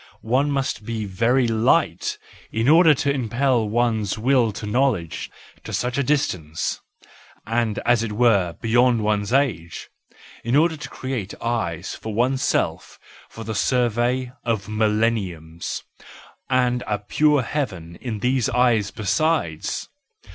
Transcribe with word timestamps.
One 0.25 0.49
must 0.49 0.83
be 0.83 1.05
very 1.05 1.47
light 1.47 2.17
in 2.51 2.67
order 2.67 2.95
to 2.95 3.13
impel 3.13 3.69
one's 3.69 4.17
will 4.17 4.51
to 4.53 4.65
knowledge 4.65 5.29
to 5.63 5.71
such 5.71 5.95
a 5.99 6.03
distance, 6.03 6.81
and 7.45 7.77
as 7.85 8.01
it 8.01 8.11
were 8.11 8.53
beyond 8.61 9.03
one's 9.03 9.31
age, 9.31 9.89
in 10.43 10.55
order 10.55 10.75
to 10.75 10.89
create 10.89 11.35
eyes 11.39 11.93
for 11.93 12.15
oneself 12.15 12.97
for 13.29 13.43
the 13.43 13.53
survey 13.53 14.31
of 14.43 14.67
millenniums, 14.67 15.83
and 16.49 16.81
a 16.87 16.97
pure 16.97 17.43
heaven 17.43 17.95
in 18.01 18.21
these 18.21 18.49
eyes 18.49 18.89
besides! 18.89 19.87